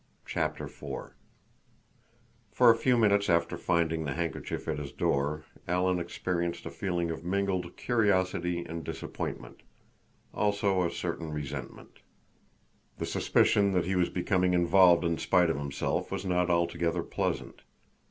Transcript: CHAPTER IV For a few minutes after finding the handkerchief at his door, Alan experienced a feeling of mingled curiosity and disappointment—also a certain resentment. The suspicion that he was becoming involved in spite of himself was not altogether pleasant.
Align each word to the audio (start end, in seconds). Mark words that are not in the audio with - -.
CHAPTER 0.25 0.63
IV 0.65 1.13
For 2.51 2.71
a 2.71 2.75
few 2.75 2.97
minutes 2.97 3.29
after 3.29 3.55
finding 3.55 4.03
the 4.03 4.13
handkerchief 4.15 4.67
at 4.67 4.79
his 4.79 4.91
door, 4.91 5.45
Alan 5.67 5.99
experienced 5.99 6.65
a 6.65 6.71
feeling 6.71 7.11
of 7.11 7.23
mingled 7.23 7.77
curiosity 7.77 8.65
and 8.65 8.83
disappointment—also 8.83 10.81
a 10.83 10.89
certain 10.89 11.29
resentment. 11.31 11.99
The 12.97 13.05
suspicion 13.05 13.73
that 13.73 13.85
he 13.85 13.93
was 13.95 14.09
becoming 14.09 14.55
involved 14.55 15.05
in 15.05 15.19
spite 15.19 15.51
of 15.51 15.57
himself 15.59 16.11
was 16.11 16.25
not 16.25 16.49
altogether 16.49 17.03
pleasant. 17.03 17.61